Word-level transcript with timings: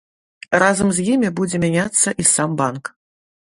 Разам 0.61 0.89
з 0.99 1.05
імі 1.15 1.29
будзе 1.41 1.61
мяняцца 1.65 2.15
і 2.25 2.27
сам 2.33 2.57
банк. 2.63 2.91